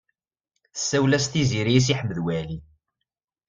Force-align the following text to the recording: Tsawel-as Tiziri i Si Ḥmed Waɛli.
Tsawel-as 0.73 1.25
Tiziri 1.31 1.73
i 1.77 1.81
Si 1.85 1.93
Ḥmed 1.99 2.17
Waɛli. 2.23 2.59